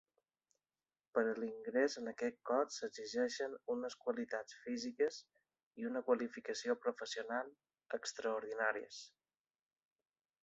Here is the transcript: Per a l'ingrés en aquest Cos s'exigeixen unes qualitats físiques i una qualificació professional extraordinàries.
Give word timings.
Per 1.15 1.23
a 1.31 1.33
l'ingrés 1.41 1.97
en 1.99 2.11
aquest 2.11 2.39
Cos 2.49 2.77
s'exigeixen 2.79 3.53
unes 3.75 3.97
qualitats 4.05 4.57
físiques 4.63 5.19
i 5.83 5.87
una 5.89 6.01
qualificació 6.07 6.77
professional 6.87 7.51
extraordinàries. 7.99 9.03